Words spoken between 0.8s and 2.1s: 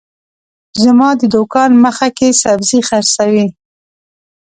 زما د دوکان مخه